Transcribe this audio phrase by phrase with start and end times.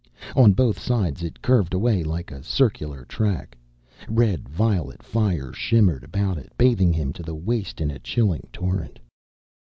[0.35, 3.55] On both sides it curved away like a circular track.
[4.09, 8.97] Red violet fire shimmered about it, bathing him to the waist in a chilling torrent.